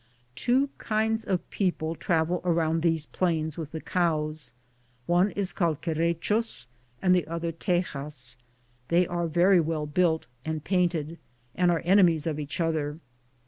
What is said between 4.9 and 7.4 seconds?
one is called Quere chos and the